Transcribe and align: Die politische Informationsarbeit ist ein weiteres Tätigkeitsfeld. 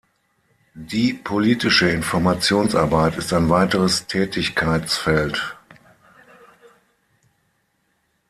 Die 0.73 1.13
politische 1.13 1.87
Informationsarbeit 1.87 3.17
ist 3.17 3.31
ein 3.33 3.49
weiteres 3.51 4.07
Tätigkeitsfeld. 4.07 5.55